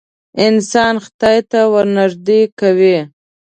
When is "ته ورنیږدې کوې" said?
1.49-2.97